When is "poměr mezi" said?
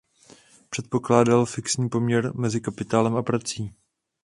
1.89-2.61